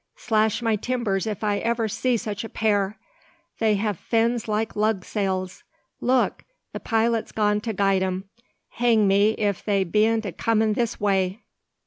Slash 0.17 0.63
my 0.63 0.77
timbers 0.77 1.27
if 1.27 1.43
I 1.43 1.59
iver 1.61 1.87
see 1.87 2.17
such 2.17 2.43
a 2.43 2.49
pair! 2.49 2.97
They 3.59 3.75
have 3.75 3.99
fins 3.99 4.47
like 4.47 4.75
lug 4.75 5.05
sails. 5.05 5.63
Look! 5.99 6.43
the 6.73 6.79
pilot's 6.79 7.31
gone 7.31 7.61
to 7.61 7.71
guide 7.73 8.01
'em. 8.01 8.27
Hang 8.69 9.07
me 9.07 9.33
if 9.33 9.63
they 9.63 9.83
bean't 9.83 10.25
a 10.25 10.31
comin' 10.31 10.73
this 10.73 10.99
way!" 10.99 11.43